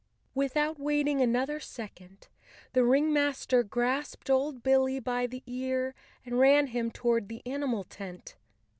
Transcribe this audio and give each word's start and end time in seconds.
Without 0.33 0.79
waiting 0.79 1.21
another 1.21 1.59
second, 1.59 2.27
the 2.73 2.83
ringmaster 2.83 3.61
grasped 3.61 4.31
old 4.31 4.63
Billy 4.63 4.99
by 4.99 5.27
the 5.27 5.43
ear 5.45 5.93
and 6.25 6.39
ran 6.39 6.65
him 6.65 6.89
toward 6.89 7.29
the 7.29 7.45
animal 7.45 7.83
tent. 7.83 8.35